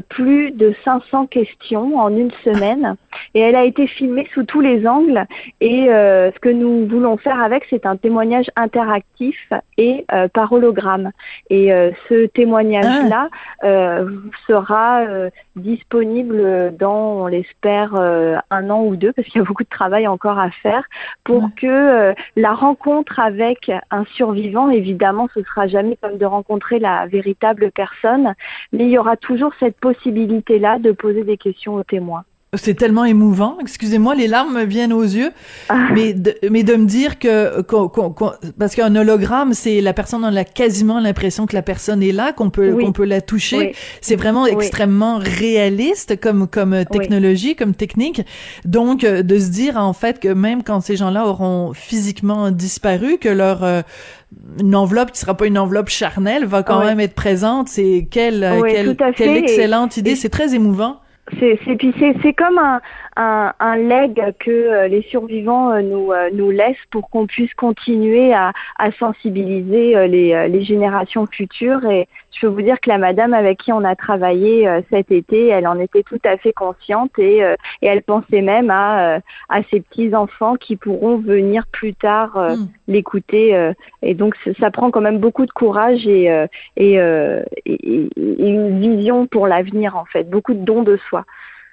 plus 0.08 0.50
de 0.52 0.74
500 0.84 1.26
questions 1.26 1.96
en 1.96 2.14
une 2.16 2.32
semaine 2.44 2.96
et 3.34 3.40
elle 3.40 3.56
a 3.56 3.64
été 3.64 3.86
filmée 3.86 4.24
sous 4.32 4.44
tous 4.44 4.60
les 4.60 4.86
angles. 4.86 5.26
Et 5.60 5.88
euh, 5.88 6.30
ce 6.32 6.38
que 6.38 6.48
nous 6.48 6.86
voulons 6.86 7.16
faire 7.16 7.40
avec, 7.40 7.66
c'est 7.70 7.86
un 7.86 7.96
témoignage 7.96 8.50
interactif 8.56 9.36
et 9.78 10.04
euh, 10.12 10.28
par 10.28 10.52
hologramme. 10.52 11.12
Et 11.50 11.72
euh, 11.72 11.90
ce 12.08 12.26
témoignage-là 12.26 13.28
ah. 13.62 13.98
sera 14.46 15.02
disponible 15.56 16.74
dans, 16.78 17.22
on 17.22 17.26
l'espère, 17.26 17.94
un 17.94 18.70
an 18.70 18.84
ou 18.84 18.96
deux, 18.96 19.12
parce 19.12 19.28
qu'il 19.28 19.40
y 19.40 19.44
a 19.44 19.46
beaucoup 19.46 19.62
de 19.62 19.68
travail 19.68 20.06
encore 20.06 20.38
à 20.38 20.50
faire, 20.50 20.84
pour 21.24 21.48
que 21.56 22.14
la 22.36 22.52
rencontre 22.52 23.20
avec 23.20 23.70
un 23.90 24.04
survivant, 24.16 24.70
évidemment, 24.70 25.28
ce 25.34 25.42
sera 25.42 25.66
jamais 25.66 25.96
comme 26.00 26.18
de 26.18 26.26
rencontrer 26.26 26.78
la 26.78 27.06
véritable 27.06 27.70
personne, 27.70 28.34
mais 28.72 28.84
il 28.84 28.90
y 28.90 28.98
aura 28.98 29.16
toujours 29.16 29.52
cette 29.60 29.78
possibilité-là 29.78 30.78
de 30.78 30.92
poser 30.92 31.24
des 31.24 31.36
questions 31.36 31.74
aux 31.74 31.84
témoins. 31.84 32.24
C'est 32.54 32.74
tellement 32.74 33.06
émouvant. 33.06 33.56
Excusez-moi, 33.62 34.14
les 34.14 34.26
larmes 34.26 34.52
me 34.52 34.64
viennent 34.64 34.92
aux 34.92 35.02
yeux. 35.02 35.30
Ah. 35.70 35.88
Mais, 35.94 36.12
de, 36.12 36.34
mais 36.50 36.64
de 36.64 36.74
me 36.74 36.84
dire 36.84 37.18
que, 37.18 37.62
parce 38.58 38.74
qu'un 38.74 38.94
hologramme, 38.94 39.54
c'est 39.54 39.80
la 39.80 39.94
personne 39.94 40.22
en 40.22 40.36
a 40.36 40.44
quasiment 40.44 41.00
l'impression 41.00 41.46
que 41.46 41.54
la 41.54 41.62
personne 41.62 42.02
est 42.02 42.12
là, 42.12 42.34
qu'on 42.34 42.50
peut, 42.50 42.76
qu'on 42.76 42.92
peut 42.92 43.06
la 43.06 43.22
toucher. 43.22 43.74
C'est 44.02 44.16
vraiment 44.16 44.44
extrêmement 44.44 45.16
réaliste 45.18 46.20
comme, 46.20 46.46
comme 46.46 46.84
technologie, 46.84 47.56
comme 47.56 47.72
technique. 47.74 48.20
Donc, 48.66 49.02
euh, 49.04 49.22
de 49.22 49.38
se 49.38 49.48
dire, 49.48 49.78
en 49.78 49.94
fait, 49.94 50.20
que 50.20 50.28
même 50.28 50.62
quand 50.62 50.82
ces 50.82 50.96
gens-là 50.96 51.26
auront 51.26 51.72
physiquement 51.72 52.50
disparu, 52.50 53.16
que 53.16 53.30
leur, 53.30 53.64
euh, 53.64 53.80
une 54.60 54.76
enveloppe 54.76 55.12
qui 55.12 55.20
sera 55.20 55.38
pas 55.38 55.46
une 55.46 55.56
enveloppe 55.58 55.88
charnelle 55.88 56.44
va 56.44 56.62
quand 56.62 56.84
même 56.84 57.00
être 57.00 57.14
présente. 57.14 57.68
C'est 57.70 58.06
quelle, 58.10 58.46
quelle, 58.68 58.94
quelle 59.16 59.36
excellente 59.38 59.96
idée. 59.96 60.16
C'est 60.16 60.28
très 60.28 60.54
émouvant. 60.54 60.98
C'est 61.38 61.58
c'est 62.20 62.32
comme 62.32 62.58
un, 62.58 62.80
un, 63.16 63.52
un 63.60 63.76
leg 63.76 64.20
que 64.40 64.50
euh, 64.50 64.88
les 64.88 65.02
survivants 65.02 65.70
euh, 65.70 65.80
nous, 65.80 66.12
euh, 66.12 66.30
nous 66.32 66.50
laissent 66.50 66.76
pour 66.90 67.08
qu'on 67.10 67.26
puisse 67.26 67.54
continuer 67.54 68.34
à, 68.34 68.52
à 68.76 68.90
sensibiliser 68.92 70.08
les, 70.08 70.48
les 70.48 70.62
générations 70.62 71.26
futures. 71.26 71.84
Et 71.86 72.08
je 72.32 72.40
peux 72.40 72.48
vous 72.48 72.62
dire 72.62 72.80
que 72.80 72.90
la 72.90 72.98
madame 72.98 73.34
avec 73.34 73.58
qui 73.58 73.72
on 73.72 73.84
a 73.84 73.94
travaillé 73.94 74.68
cet 74.90 75.12
été, 75.12 75.48
elle 75.48 75.68
en 75.68 75.78
était 75.78 76.02
tout 76.02 76.18
à 76.24 76.36
fait 76.38 76.52
consciente 76.52 77.16
et, 77.18 77.38
et 77.38 77.86
elle 77.86 78.02
pensait 78.02 78.40
même 78.40 78.70
à, 78.70 79.20
à 79.48 79.62
ses 79.70 79.80
petits-enfants 79.80 80.56
qui 80.56 80.76
pourront 80.76 81.18
venir 81.18 81.66
plus 81.70 81.94
tard 81.94 82.32
hmm. 82.36 82.66
l'écouter. 82.88 83.72
Et 84.02 84.14
donc 84.14 84.34
ça 84.58 84.70
prend 84.70 84.90
quand 84.90 85.02
même 85.02 85.18
beaucoup 85.18 85.46
de 85.46 85.52
courage 85.52 86.06
et, 86.06 86.24
et, 86.76 86.94
et, 86.94 88.08
et 88.16 88.48
une 88.48 88.80
vision 88.80 89.26
pour 89.26 89.46
l'avenir 89.46 89.96
en 89.96 90.06
fait, 90.06 90.28
beaucoup 90.28 90.54
de 90.54 90.64
dons 90.64 90.82
de 90.82 90.96
soi 91.08 91.11
choix 91.12 91.24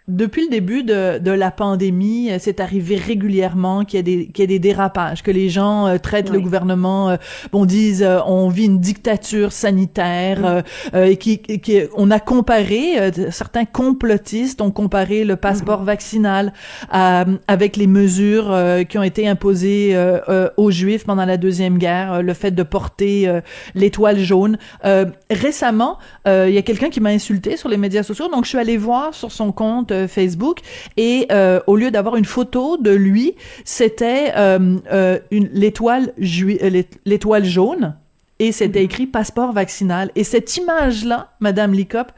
depuis 0.09 0.45
le 0.45 0.49
début 0.49 0.83
de, 0.83 1.19
de 1.19 1.31
la 1.31 1.51
pandémie, 1.51 2.31
euh, 2.31 2.37
c'est 2.39 2.59
arrivé 2.59 2.95
régulièrement 2.95 3.85
qu'il 3.85 3.97
y, 3.97 3.99
a 3.99 4.03
des, 4.03 4.27
qu'il 4.27 4.43
y 4.43 4.43
a 4.43 4.47
des 4.47 4.59
dérapages, 4.59 5.21
que 5.21 5.31
les 5.31 5.49
gens 5.49 5.87
euh, 5.87 5.97
traitent 5.97 6.31
le 6.31 6.41
gouvernement, 6.41 7.11
euh, 7.11 7.17
bon, 7.51 7.65
disent 7.65 8.05
on 8.25 8.49
vit 8.49 8.65
une 8.65 8.79
dictature 8.79 9.51
sanitaire, 9.51 10.63
mm. 10.93 10.97
et 10.97 11.17
qui, 11.17 11.37
qui, 11.37 11.81
on 11.95 12.09
a 12.09 12.19
comparé, 12.19 13.11
certains 13.31 13.65
complotistes 13.65 14.61
ont 14.61 14.71
comparé 14.71 15.23
le 15.23 15.35
passeport 15.35 15.83
mm. 15.83 15.85
vaccinal 15.85 16.53
avec 16.89 17.77
les 17.77 17.87
mesures 17.87 18.55
qui 18.89 18.97
ont 18.97 19.03
été 19.03 19.27
imposées 19.27 19.95
aux 20.57 20.71
Juifs 20.71 21.05
pendant 21.05 21.25
la 21.25 21.37
Deuxième 21.37 21.77
Guerre, 21.77 22.23
le 22.23 22.33
fait 22.33 22.51
de 22.51 22.63
porter 22.63 23.41
l'étoile 23.75 24.19
jaune. 24.19 24.57
récemment, 25.29 25.97
il 26.25 26.51
y 26.51 26.57
a 26.57 26.61
quelqu'un 26.63 26.89
qui 26.89 26.99
m'a 26.99 27.09
insulté 27.09 27.57
sur 27.57 27.69
les 27.69 27.77
médias 27.77 28.03
sociaux, 28.03 28.27
donc 28.29 28.45
je 28.45 28.49
suis 28.49 28.57
allée 28.57 28.77
voir 28.77 29.13
sur 29.13 29.31
son 29.31 29.51
compte 29.51 29.93
Facebook 30.07 30.59
et 30.97 31.27
euh, 31.31 31.59
au 31.67 31.75
lieu 31.75 31.91
d'avoir 31.91 32.15
une 32.15 32.25
photo 32.25 32.77
de 32.77 32.91
lui, 32.91 33.35
c'était 33.65 34.33
euh, 34.35 34.77
euh, 34.91 35.19
l'étoile 35.31 36.13
l'étoile 37.05 37.45
jaune 37.45 37.95
et 38.39 38.51
c'était 38.51 38.83
écrit 38.83 39.07
passeport 39.07 39.51
vaccinal. 39.51 40.11
Et 40.15 40.23
cette 40.23 40.55
image-là, 40.57 41.33
Madame 41.39 41.73
Licop, 41.73 42.11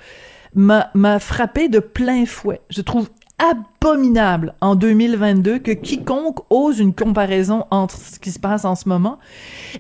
m'a 0.54 1.20
frappé 1.20 1.70
de 1.70 1.80
plein 1.80 2.26
fouet. 2.26 2.62
Je 2.70 2.82
trouve 2.82 3.10
abominable 3.42 4.54
en 4.62 4.76
2022 4.76 5.60
que 5.60 5.72
quiconque 5.72 6.40
ose 6.50 6.80
une 6.80 6.94
comparaison 6.94 7.66
entre 7.72 7.98
ce 7.98 8.20
qui 8.20 8.32
se 8.32 8.40
passe 8.40 8.66
en 8.66 8.76
ce 8.76 8.88
moment 8.88 9.18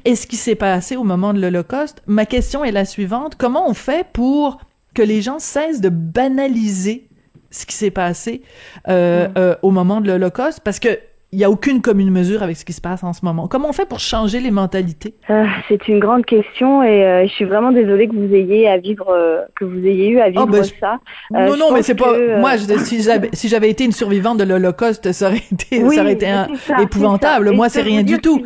et 0.05 0.15
ce 0.15 0.25
qui 0.25 0.35
s'est 0.35 0.55
passé 0.55 0.95
au 0.95 1.03
moment 1.03 1.33
de 1.33 1.39
l'Holocauste. 1.39 2.01
Ma 2.07 2.25
question 2.25 2.63
est 2.63 2.71
la 2.71 2.85
suivante. 2.85 3.35
Comment 3.37 3.69
on 3.69 3.73
fait 3.73 4.07
pour 4.11 4.59
que 4.93 5.01
les 5.01 5.21
gens 5.21 5.39
cessent 5.39 5.81
de 5.81 5.89
banaliser 5.89 7.07
ce 7.51 7.65
qui 7.65 7.75
s'est 7.75 7.91
passé 7.91 8.41
euh, 8.87 9.27
mm. 9.27 9.31
euh, 9.37 9.55
au 9.61 9.71
moment 9.71 10.01
de 10.01 10.07
l'Holocauste, 10.07 10.61
parce 10.63 10.79
que 10.79 10.89
il 11.33 11.37
n'y 11.37 11.45
a 11.45 11.49
aucune 11.49 11.81
commune 11.81 12.09
mesure 12.09 12.43
avec 12.43 12.57
ce 12.57 12.65
qui 12.65 12.73
se 12.73 12.81
passe 12.81 13.05
en 13.05 13.13
ce 13.13 13.23
moment. 13.23 13.47
Comment 13.47 13.69
on 13.69 13.71
fait 13.71 13.87
pour 13.87 14.01
changer 14.01 14.41
les 14.41 14.51
mentalités? 14.51 15.13
Euh, 15.29 15.45
C'est 15.69 15.87
une 15.87 15.99
grande 15.99 16.25
question 16.25 16.83
et 16.83 17.25
je 17.25 17.31
suis 17.31 17.45
vraiment 17.45 17.71
désolée 17.71 18.09
que 18.09 18.15
vous 18.15 18.35
ayez 18.35 18.67
à 18.67 18.77
vivre, 18.77 19.15
que 19.55 19.63
vous 19.63 19.77
ayez 19.77 20.09
eu 20.09 20.19
à 20.19 20.29
vivre 20.29 20.43
oh, 20.45 20.51
ben, 20.51 20.61
ça. 20.61 20.99
non, 21.31 21.55
non, 21.55 21.71
mais 21.73 21.83
c'est 21.83 21.95
pas. 21.95 22.17
Moi, 22.37 22.57
je, 22.57 22.77
si 23.31 23.47
j'avais 23.47 23.69
été 23.69 23.85
une 23.85 23.93
survivante 23.93 24.39
de 24.39 24.43
l'Holocauste, 24.43 25.13
ça 25.13 25.27
aurait 25.27 25.37
été, 25.37 25.79
ça 25.79 26.01
aurait 26.01 26.11
été 26.11 26.29
épouvantable. 26.81 27.51
Moi, 27.51 27.69
c'est 27.69 27.81
rien 27.81 28.03
du 28.03 28.17
tout 28.19 28.43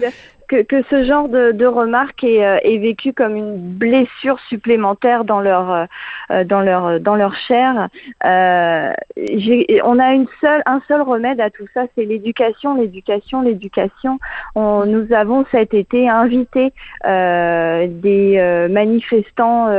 que, 0.48 0.84
ce 0.90 1.04
genre 1.04 1.30
de, 1.30 1.52
de 1.52 1.66
remarque 1.66 2.24
est, 2.24 2.46
euh, 2.46 2.58
est, 2.64 2.78
vécu 2.78 3.14
comme 3.14 3.36
une 3.36 3.58
blessure 3.58 4.40
supplémentaire 4.48 5.26
dans 5.26 5.40
leur 5.40 5.72
euh, 5.72 5.86
euh, 6.32 6.44
dans 6.44 6.62
leur 6.62 7.00
dans 7.00 7.16
leur 7.16 7.36
chair. 7.36 7.90
On 8.24 10.00
a 10.00 10.14
une 10.14 10.28
seule 10.42 10.62
un 10.66 10.82
seul 10.88 11.02
remède 11.02 11.40
à 11.40 11.50
tout 11.50 11.68
ça, 11.74 11.84
c'est 11.96 12.06
l'éducation, 12.06 12.76
l'éducation, 12.76 13.42
l'éducation. 13.42 14.20
Nous 14.56 15.14
avons 15.14 15.46
cet 15.52 15.74
été 15.74 16.10
invité 16.10 16.74
des 17.04 18.68
manifestants 18.70 19.70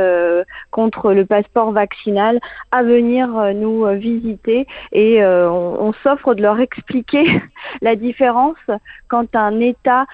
contre 0.71 1.13
le 1.13 1.25
passeport 1.25 1.71
vaccinal 1.71 2.39
à 2.71 2.83
venir 2.83 3.27
nous 3.53 3.85
visiter 3.97 4.67
et 4.91 5.23
on 5.23 5.93
s'offre 6.03 6.33
de 6.33 6.41
leur 6.41 6.59
expliquer 6.59 7.41
la 7.81 7.95
différence 7.95 8.57
quand 9.07 9.35
un 9.35 9.59
État 9.59 10.05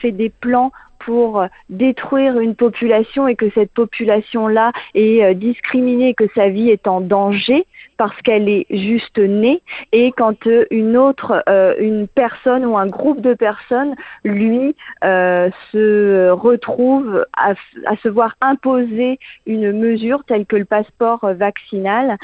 fait 0.00 0.12
des 0.12 0.30
plans 0.30 0.72
pour 1.08 1.42
détruire 1.70 2.38
une 2.38 2.54
population 2.54 3.26
et 3.28 3.34
que 3.34 3.48
cette 3.54 3.72
population-là 3.72 4.72
est 4.94 5.24
euh, 5.24 5.32
discriminée, 5.32 6.12
que 6.12 6.28
sa 6.34 6.50
vie 6.50 6.68
est 6.68 6.86
en 6.86 7.00
danger, 7.00 7.64
parce 7.98 8.16
qu'elle 8.22 8.48
est 8.48 8.64
juste 8.70 9.18
née. 9.18 9.60
Et 9.92 10.12
quand 10.12 10.46
euh, 10.46 10.64
une 10.70 10.96
autre, 10.96 11.42
euh, 11.48 11.74
une 11.78 12.06
personne 12.06 12.64
ou 12.64 12.78
un 12.78 12.86
groupe 12.86 13.20
de 13.20 13.34
personnes, 13.34 13.94
lui, 14.24 14.74
euh, 15.04 15.50
se 15.72 16.30
retrouve 16.30 17.26
à, 17.36 17.54
à, 17.86 17.96
se 17.96 18.08
voir 18.08 18.36
imposer 18.40 19.18
une 19.46 19.72
mesure 19.72 20.22
telle 20.24 20.46
que 20.46 20.56
le 20.56 20.64
passeport 20.64 21.20
vaccinal 21.34 22.16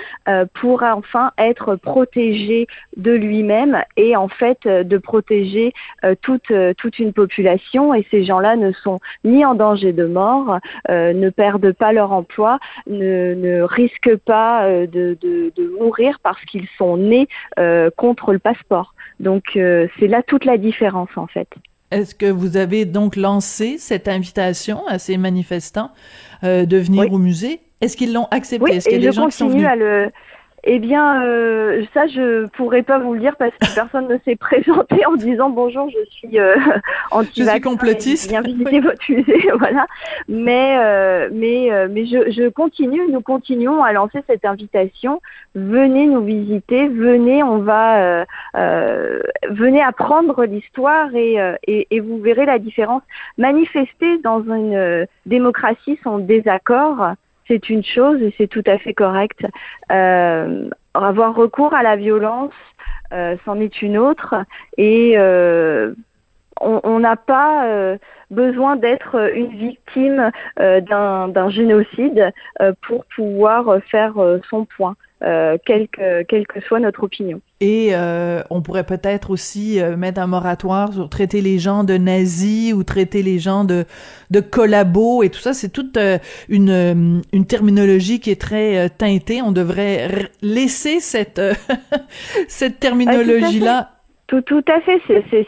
pour 0.54 0.82
enfin 0.82 1.32
être 1.38 1.74
protégé 1.74 2.68
de 2.96 3.10
lui-même 3.10 3.82
et 3.96 4.14
en 4.14 4.28
fait 4.28 4.66
de 4.66 4.98
protéger 4.98 5.72
toute, 6.22 6.52
toute 6.78 6.98
une 6.98 7.12
population. 7.12 7.92
Et 7.94 8.06
ces 8.10 8.24
gens-là 8.24 8.54
ne 8.56 8.72
sont 8.82 9.00
ni 9.24 9.44
en 9.44 9.54
danger 9.54 9.92
de 9.92 10.06
mort, 10.06 10.58
ne 10.88 11.30
perdent 11.30 11.72
pas 11.72 11.92
leur 11.92 12.12
emploi, 12.12 12.58
ne, 12.86 13.34
ne 13.34 13.62
risquent 13.62 14.16
pas 14.16 14.68
de, 14.68 15.16
de, 15.20 15.52
de 15.56 15.72
mourir 15.80 16.18
parce 16.22 16.42
qu'ils 16.44 16.68
sont 16.78 16.96
nés 16.96 17.28
euh, 17.58 17.90
contre 17.96 18.32
le 18.32 18.38
passeport. 18.38 18.94
Donc 19.20 19.56
euh, 19.56 19.86
c'est 19.98 20.08
là 20.08 20.22
toute 20.22 20.44
la 20.44 20.56
différence 20.56 21.10
en 21.16 21.26
fait. 21.26 21.48
Est-ce 21.90 22.14
que 22.14 22.26
vous 22.26 22.56
avez 22.56 22.84
donc 22.84 23.14
lancé 23.16 23.78
cette 23.78 24.08
invitation 24.08 24.86
à 24.88 24.98
ces 24.98 25.16
manifestants 25.16 25.90
euh, 26.42 26.66
de 26.66 26.78
venir 26.78 27.12
au 27.12 27.18
musée? 27.18 27.60
Est-ce 27.80 27.96
qu'ils 27.96 28.12
l'ont 28.12 28.26
accepté 28.30 28.76
Est-ce 28.76 28.88
qu'il 28.88 29.00
y 29.00 29.06
a 29.06 29.10
des 29.10 29.14
gens 29.14 29.26
qui 29.26 29.36
sont 29.36 29.48
venus? 29.48 29.66
à 29.66 29.76
le 29.76 30.10
eh 30.66 30.78
bien, 30.78 31.22
euh, 31.22 31.84
ça, 31.92 32.06
je 32.06 32.46
pourrais 32.46 32.82
pas 32.82 32.98
vous 32.98 33.12
le 33.12 33.20
dire 33.20 33.36
parce 33.36 33.52
que 33.52 33.66
personne 33.74 34.08
ne 34.08 34.16
s'est 34.24 34.36
présenté 34.36 35.04
en 35.06 35.14
disant 35.14 35.50
bonjour, 35.50 35.90
je 35.90 36.10
suis 36.10 36.38
euh, 36.38 36.56
anti 37.10 37.30
Je 37.44 37.50
suis 37.50 37.60
complotiste. 37.60 38.30
Viens 38.30 38.40
visiter 38.42 38.80
votre 38.80 39.02
musée, 39.10 39.50
voilà. 39.58 39.86
Mais, 40.28 40.76
euh, 40.78 41.28
mais, 41.32 41.70
euh, 41.70 41.88
mais 41.90 42.06
je, 42.06 42.30
je 42.30 42.48
continue. 42.48 43.02
Nous 43.10 43.20
continuons 43.20 43.82
à 43.82 43.92
lancer 43.92 44.20
cette 44.26 44.46
invitation. 44.46 45.20
Venez 45.54 46.06
nous 46.06 46.24
visiter. 46.24 46.88
Venez, 46.88 47.42
on 47.42 47.58
va, 47.58 48.24
euh, 48.56 49.20
venez 49.50 49.82
apprendre 49.82 50.44
l'histoire 50.44 51.14
et, 51.14 51.36
et, 51.66 51.86
et, 51.90 52.00
vous 52.00 52.18
verrez 52.18 52.46
la 52.46 52.58
différence. 52.58 53.02
Manifester 53.36 54.18
dans 54.18 54.42
une 54.42 55.06
démocratie 55.26 55.98
son 56.02 56.18
désaccord 56.18 57.14
c'est 57.48 57.68
une 57.70 57.84
chose 57.84 58.20
et 58.22 58.34
c'est 58.38 58.46
tout 58.46 58.62
à 58.66 58.78
fait 58.78 58.94
correct. 58.94 59.40
Euh, 59.90 60.68
avoir 60.94 61.34
recours 61.34 61.74
à 61.74 61.82
la 61.82 61.96
violence, 61.96 62.52
euh, 63.12 63.36
c'en 63.44 63.60
est 63.60 63.82
une 63.82 63.98
autre. 63.98 64.34
Et 64.76 65.14
euh, 65.16 65.94
on 66.60 67.00
n'a 67.00 67.16
pas 67.16 67.96
besoin 68.30 68.76
d'être 68.76 69.34
une 69.34 69.56
victime 69.56 70.30
d'un 70.56 71.48
génocide 71.48 72.32
pour 72.82 73.04
pouvoir 73.16 73.82
faire 73.90 74.14
son 74.48 74.64
point. 74.64 74.94
Euh, 75.24 75.56
quelle, 75.64 75.88
que, 75.88 76.22
quelle 76.24 76.46
que 76.46 76.60
soit 76.60 76.80
notre 76.80 77.04
opinion. 77.04 77.40
Et 77.60 77.90
euh, 77.92 78.42
on 78.50 78.60
pourrait 78.60 78.84
peut-être 78.84 79.30
aussi 79.30 79.80
euh, 79.80 79.96
mettre 79.96 80.20
un 80.20 80.26
moratoire 80.26 80.92
sur 80.92 81.08
traiter 81.08 81.40
les 81.40 81.58
gens 81.58 81.82
de 81.82 81.96
nazis 81.96 82.74
ou 82.74 82.84
traiter 82.84 83.22
les 83.22 83.38
gens 83.38 83.64
de, 83.64 83.86
de 84.30 84.40
collabos 84.40 85.22
et 85.22 85.30
tout 85.30 85.40
ça. 85.40 85.54
C'est 85.54 85.70
toute 85.70 85.98
une, 86.50 87.22
une 87.32 87.46
terminologie 87.46 88.20
qui 88.20 88.30
est 88.30 88.40
très 88.40 88.90
teintée. 88.90 89.40
On 89.40 89.52
devrait 89.52 90.30
laisser 90.42 91.00
cette, 91.00 91.40
cette 92.48 92.78
terminologie-là 92.78 93.93
tout, 94.26 94.40
tout 94.40 94.64
à 94.68 94.80
fait, 94.80 95.00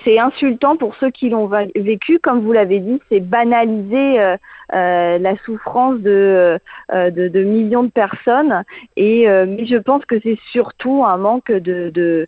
c'est 0.04 0.18
insultant 0.18 0.76
pour 0.76 0.94
ceux 0.96 1.10
qui 1.10 1.30
l'ont 1.30 1.50
vécu, 1.74 2.18
comme 2.18 2.40
vous 2.40 2.52
l'avez 2.52 2.80
dit, 2.80 3.00
c'est 3.08 3.20
banaliser 3.20 4.20
euh, 4.20 4.36
euh, 4.74 5.18
la 5.18 5.36
souffrance 5.44 5.98
de, 6.00 6.58
euh, 6.92 7.10
de, 7.10 7.42
millions 7.42 7.84
de 7.84 7.90
personnes. 7.90 8.64
Et 8.96 9.26
mais 9.26 9.66
je 9.66 9.76
pense 9.76 10.04
que 10.04 10.20
c'est 10.20 10.38
surtout 10.52 11.04
un 11.04 11.16
manque 11.16 11.50
de 11.50 12.26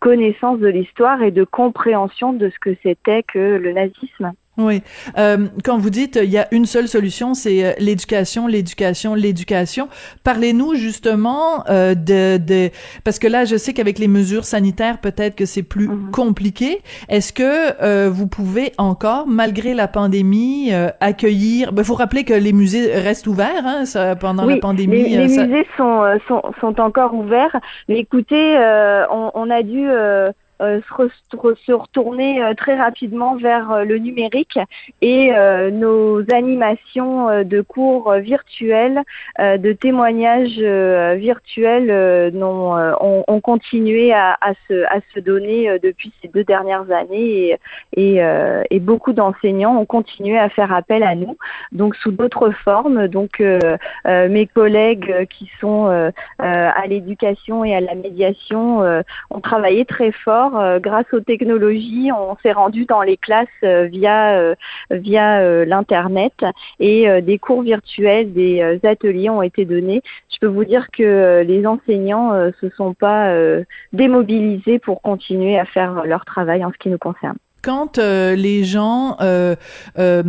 connaissance 0.00 0.58
de 0.58 0.68
l'histoire 0.68 1.22
et 1.22 1.30
de 1.30 1.44
compréhension 1.44 2.32
de 2.32 2.50
ce 2.50 2.58
que 2.58 2.76
c'était 2.82 3.22
que 3.22 3.56
le 3.56 3.72
nazisme. 3.72 4.32
Oui. 4.58 4.82
Euh, 5.18 5.48
quand 5.64 5.76
vous 5.76 5.90
dites 5.90 6.18
il 6.22 6.30
y 6.30 6.38
a 6.38 6.48
une 6.50 6.64
seule 6.64 6.88
solution, 6.88 7.34
c'est 7.34 7.64
euh, 7.64 7.72
l'éducation, 7.78 8.46
l'éducation, 8.46 9.14
l'éducation. 9.14 9.88
Parlez-nous 10.24 10.74
justement 10.74 11.64
euh, 11.68 11.94
de, 11.94 12.38
de 12.38 12.70
parce 13.04 13.18
que 13.18 13.26
là, 13.26 13.44
je 13.44 13.56
sais 13.56 13.74
qu'avec 13.74 13.98
les 13.98 14.08
mesures 14.08 14.44
sanitaires, 14.44 14.98
peut-être 14.98 15.36
que 15.36 15.44
c'est 15.44 15.62
plus 15.62 15.88
mhm. 15.88 16.10
compliqué. 16.10 16.80
Est-ce 17.08 17.34
que 17.34 17.82
euh, 17.82 18.08
vous 18.10 18.26
pouvez 18.26 18.72
encore, 18.78 19.26
malgré 19.26 19.74
la 19.74 19.88
pandémie, 19.88 20.72
euh, 20.72 20.88
accueillir 21.00 21.72
Ben, 21.72 21.82
vous 21.82 21.94
rappelez 21.94 22.24
que 22.24 22.34
les 22.34 22.52
musées 22.54 22.94
restent 22.94 23.26
ouverts 23.26 23.66
hein, 23.66 23.84
ça, 23.84 24.16
pendant 24.16 24.46
la 24.46 24.56
pandémie. 24.56 25.02
Les, 25.02 25.18
les 25.18 25.28
musées 25.28 25.66
sont, 25.76 26.02
sont, 26.28 26.42
sont 26.60 26.80
encore 26.80 27.12
ouverts. 27.12 27.60
Mais 27.88 27.98
écoutez, 27.98 28.56
on, 29.10 29.30
on, 29.34 29.50
a 29.50 29.62
dû 29.62 29.86
se, 30.60 31.72
retourner 31.72 32.40
très 32.56 32.76
rapidement 32.76 33.36
vers 33.36 33.84
le 33.84 33.98
numérique 33.98 34.58
et 35.02 35.32
nos 35.72 36.20
animations 36.32 37.44
de 37.44 37.60
cours 37.60 38.12
virtuels, 38.14 39.02
de 39.38 39.72
témoignages 39.72 40.58
virtuels 41.18 42.34
ont, 42.42 43.24
ont, 43.26 43.40
continué 43.40 44.12
à, 44.12 44.38
se, 44.68 45.20
donner 45.20 45.78
depuis 45.82 46.12
ces 46.22 46.28
deux 46.28 46.44
dernières 46.44 46.90
années 46.90 47.58
et 47.94 48.80
beaucoup 48.80 49.12
d'enseignants 49.12 49.76
ont 49.76 49.86
continué 49.86 50.38
à 50.38 50.48
faire 50.48 50.72
appel 50.72 51.02
à 51.02 51.14
nous, 51.14 51.36
donc 51.72 51.94
sous 51.96 52.12
d'autres 52.12 52.50
formes. 52.50 53.08
Donc 53.08 53.42
mes 54.04 54.46
collègues 54.46 55.26
qui 55.28 55.50
sont 55.60 56.10
à 56.38 56.86
l'éducation 56.86 57.64
et 57.64 57.74
à 57.74 57.80
la 57.80 57.94
médiation 57.94 58.80
ont 59.30 59.40
travaillé 59.40 59.84
très 59.84 60.12
fort 60.12 60.45
grâce 60.80 61.06
aux 61.12 61.20
technologies. 61.20 62.10
On 62.12 62.36
s'est 62.42 62.52
rendu 62.52 62.84
dans 62.84 63.02
les 63.02 63.16
classes 63.16 63.48
via 63.62 64.54
via 64.90 65.64
l'internet 65.64 66.32
et 66.80 67.22
des 67.22 67.38
cours 67.38 67.62
virtuels, 67.62 68.32
des 68.32 68.78
ateliers 68.84 69.30
ont 69.30 69.42
été 69.42 69.64
donnés. 69.64 70.02
Je 70.32 70.38
peux 70.40 70.46
vous 70.46 70.64
dire 70.64 70.88
que 70.90 71.42
les 71.46 71.66
enseignants 71.66 72.32
se 72.60 72.68
sont 72.70 72.94
pas 72.94 73.32
démobilisés 73.92 74.78
pour 74.78 75.02
continuer 75.02 75.58
à 75.58 75.64
faire 75.64 76.04
leur 76.04 76.24
travail 76.24 76.64
en 76.64 76.72
ce 76.72 76.78
qui 76.78 76.88
nous 76.88 76.98
concerne 76.98 77.36
quand 77.66 77.98
euh, 77.98 78.36
les 78.36 78.62
gens 78.62 79.16
euh, 79.20 79.56
euh, 79.98 80.22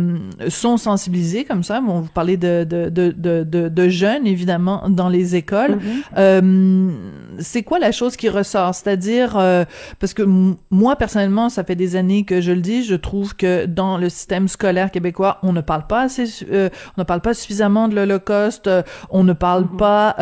sont 0.48 0.76
sensibilisés 0.76 1.44
comme 1.44 1.62
ça, 1.62 1.80
bon, 1.80 2.00
vous 2.00 2.10
parlez 2.12 2.36
de, 2.36 2.64
de, 2.64 2.88
de, 2.88 3.12
de, 3.12 3.68
de 3.68 3.88
jeunes, 3.88 4.26
évidemment, 4.26 4.88
dans 4.88 5.08
les 5.08 5.36
écoles, 5.36 5.76
mm-hmm. 5.76 6.02
euh, 6.18 6.90
c'est 7.38 7.62
quoi 7.62 7.78
la 7.78 7.92
chose 7.92 8.16
qui 8.16 8.28
ressort? 8.28 8.74
C'est-à-dire, 8.74 9.36
euh, 9.38 9.64
parce 10.00 10.14
que 10.14 10.22
moi, 10.70 10.96
personnellement, 10.96 11.48
ça 11.48 11.62
fait 11.62 11.76
des 11.76 11.94
années 11.94 12.24
que 12.24 12.40
je 12.40 12.52
le 12.52 12.60
dis, 12.60 12.84
je 12.84 12.96
trouve 12.96 13.36
que 13.36 13.66
dans 13.66 13.98
le 13.98 14.08
système 14.08 14.48
scolaire 14.48 14.90
québécois, 14.90 15.38
on 15.42 15.52
ne 15.52 15.60
parle 15.60 15.86
pas 15.86 16.02
assez, 16.02 16.24
on 16.50 17.00
ne 17.00 17.04
parle 17.04 17.20
pas 17.20 17.34
suffisamment 17.34 17.88
de 17.88 17.94
l'Holocauste, 17.94 18.68
on 19.10 19.22
ne 19.22 19.32
parle 19.32 19.64
mm-hmm. 19.64 19.76
pas, 19.76 20.16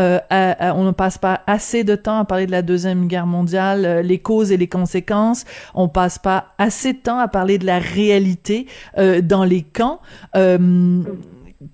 on 0.75 0.85
ne 0.85 0.90
passe 0.90 1.18
pas 1.18 1.40
assez 1.46 1.85
de 1.85 1.94
temps 1.94 2.18
à 2.18 2.25
parler 2.25 2.46
de 2.46 2.52
la 2.52 2.62
Deuxième 2.62 3.06
Guerre 3.06 3.26
mondiale, 3.26 4.00
les 4.04 4.18
causes 4.18 4.52
et 4.52 4.56
les 4.56 4.68
conséquences, 4.68 5.44
on 5.75 5.88
passe 5.88 6.18
pas 6.18 6.49
assez 6.58 6.92
de 6.92 7.06
à 7.14 7.28
parler 7.28 7.58
de 7.58 7.66
la 7.66 7.78
réalité 7.78 8.66
euh, 8.99 9.20
dans 9.20 9.44
les 9.44 9.62
camps. 9.62 10.00
Euh, 10.35 11.00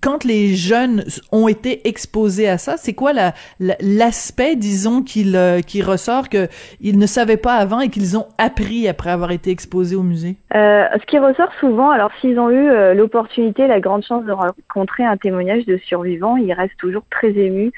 quand 0.00 0.24
les 0.24 0.54
jeunes 0.54 1.04
ont 1.32 1.48
été 1.48 1.86
exposés 1.88 2.48
à 2.48 2.58
ça, 2.58 2.76
c'est 2.76 2.94
quoi 2.94 3.12
l'aspect, 3.58 4.56
disons, 4.56 5.04
euh, 5.34 5.60
qui 5.60 5.82
ressort 5.82 6.28
qu'ils 6.28 6.98
ne 6.98 7.06
savaient 7.06 7.36
pas 7.36 7.54
avant 7.54 7.80
et 7.80 7.88
qu'ils 7.88 8.16
ont 8.16 8.26
appris 8.38 8.88
après 8.88 9.10
avoir 9.10 9.30
été 9.30 9.50
exposés 9.50 9.96
au 9.96 10.02
musée? 10.02 10.36
Euh, 10.54 10.84
Ce 11.00 11.06
qui 11.06 11.18
ressort 11.18 11.52
souvent, 11.60 11.90
alors 11.90 12.10
s'ils 12.20 12.38
ont 12.38 12.50
eu 12.50 12.68
euh, 12.68 12.94
l'opportunité, 12.94 13.66
la 13.66 13.80
grande 13.80 14.04
chance 14.04 14.24
de 14.24 14.32
rencontrer 14.32 15.04
un 15.04 15.16
témoignage 15.16 15.66
de 15.66 15.76
survivants, 15.78 16.36
ils 16.36 16.52
restent 16.52 16.78
toujours 16.78 17.04
très 17.10 17.30
émus 17.30 17.72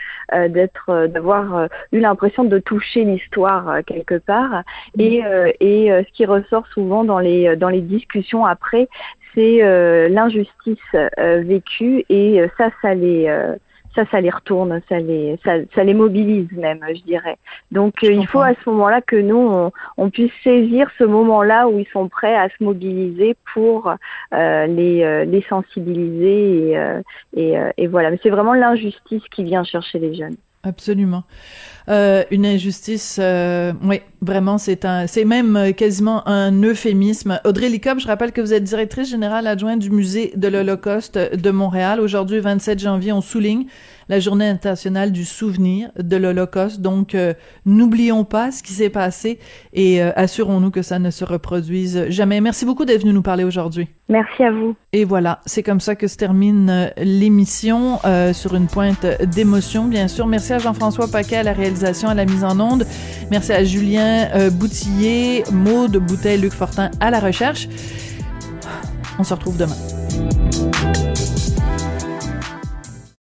d'être, 0.49 1.07
d'avoir 1.07 1.69
eu 1.93 2.01
l'impression 2.01 2.45
de 2.45 2.59
toucher 2.59 3.05
l'histoire 3.05 3.79
quelque 3.87 4.19
part. 4.19 4.63
Et, 4.99 5.23
et 5.61 5.89
ce 5.91 6.13
qui 6.13 6.25
ressort 6.27 6.67
souvent 6.69 7.05
dans 7.05 7.19
les 7.19 7.57
dans 7.57 7.69
les 7.69 7.81
discussions 7.81 8.45
après, 8.47 8.89
c'est 9.35 9.63
euh, 9.63 10.09
l'injustice 10.09 10.79
euh, 10.95 11.43
vécue 11.45 12.05
et 12.09 12.41
euh, 12.41 12.49
ça, 12.57 12.71
ça 12.83 12.95
les 12.95 13.31
ça, 13.95 14.05
ça 14.11 14.21
les 14.21 14.31
retourne, 14.31 14.81
ça 14.89 14.99
les, 14.99 15.39
ça, 15.45 15.53
ça 15.73 15.85
les 15.85 15.95
mobilise 15.95 16.51
même, 16.51 16.81
je 16.89 17.01
dirais. 17.03 17.37
Donc, 17.71 17.95
il 18.03 18.27
faut 18.27 18.41
à 18.41 18.53
ce 18.55 18.71
moment-là 18.71 19.01
que 19.01 19.15
nous, 19.15 19.37
on, 19.37 19.71
on, 19.97 20.11
puisse 20.11 20.33
saisir 20.43 20.91
ce 20.99 21.05
moment-là 21.05 21.69
où 21.69 21.79
ils 21.79 21.87
sont 21.93 22.09
prêts 22.09 22.35
à 22.35 22.49
se 22.49 22.65
mobiliser 22.65 23.37
pour 23.53 23.95
les, 24.33 25.25
les 25.27 25.43
sensibiliser 25.49 26.73
et, 26.73 27.01
et, 27.37 27.57
et 27.77 27.87
voilà. 27.87 28.11
Mais 28.11 28.19
c'est 28.21 28.31
vraiment 28.31 28.55
l'injustice 28.55 29.23
qui 29.31 29.45
vient 29.45 29.63
chercher 29.63 30.01
les 30.01 30.13
jeunes. 30.13 30.37
Absolument. 30.65 31.25
Euh, 31.91 32.25
une 32.31 32.47
injustice, 32.47 33.19
euh, 33.21 33.75
oui, 33.83 34.01
vraiment, 34.23 34.57
c'est 34.57 34.87
un, 34.87 35.07
c'est 35.07 35.27
même 35.27 35.57
euh, 35.57 35.73
quasiment 35.73 36.27
un 36.27 36.51
euphémisme. 36.63 37.39
Audrey 37.45 37.69
Licop, 37.69 37.99
je 38.01 38.07
rappelle 38.07 38.33
que 38.33 38.41
vous 38.41 38.55
êtes 38.55 38.65
directrice 38.65 39.11
générale 39.11 39.47
adjointe 39.47 39.81
du 39.81 39.91
musée 39.91 40.33
de 40.35 40.49
l'Holocauste 40.49 41.19
de 41.19 41.51
Montréal. 41.51 42.01
Aujourd'hui, 42.01 42.41
27 42.41 42.79
janvier, 42.79 43.13
on 43.13 43.21
souligne 43.21 43.67
la 44.09 44.21
journée 44.21 44.49
internationale 44.49 45.13
du 45.13 45.25
souvenir 45.25 45.91
de 45.99 46.17
l'Holocauste. 46.17 46.81
Donc, 46.81 47.15
euh, 47.15 47.35
n'oublions 47.65 48.25
pas 48.25 48.51
ce 48.53 48.63
qui 48.63 48.73
s'est 48.73 48.91
passé 48.91 49.39
et 49.73 50.03
euh, 50.03 50.13
assurons-nous 50.17 50.71
que 50.71 50.83
ça 50.83 50.99
ne 50.99 51.11
se 51.11 51.25
reproduise 51.25 52.07
jamais. 52.09 52.41
Merci 52.41 52.65
beaucoup 52.65 52.85
d'être 52.85 53.03
venu 53.03 53.13
nous 53.13 53.23
parler 53.23 53.45
aujourd'hui. 53.45 53.89
Merci 54.09 54.43
à 54.43 54.51
vous. 54.51 54.75
Et 54.93 55.05
voilà, 55.05 55.41
c'est 55.47 55.63
comme 55.63 55.81
ça 55.81 55.95
que 55.95 56.09
se 56.09 56.17
termine 56.17 56.69
euh, 56.71 56.89
l'émission 56.99 57.99
sur 58.33 58.55
une 58.55 58.67
pointe 58.67 59.07
d'émotion, 59.35 59.87
bien 59.87 60.09
sûr. 60.09 60.27
Merci 60.27 60.53
à 60.53 60.59
Jean-François 60.59 61.09
Paquet 61.09 61.37
à 61.37 61.43
la 61.43 61.53
réalisation, 61.53 62.09
à 62.09 62.15
la 62.15 62.25
mise 62.25 62.45
en 62.45 62.61
onde. 62.61 62.87
Merci 63.31 63.53
à 63.53 63.65
Julien 63.65 64.29
Boutillier, 64.51 65.45
Maude 65.53 65.97
Boutet, 65.97 66.37
Luc 66.37 66.53
Fortin 66.53 66.91
à 67.01 67.11
la 67.11 67.21
recherche. 67.21 67.69
On 69.19 69.25
se 69.25 69.33
retrouve 69.33 69.57
demain. 69.57 69.77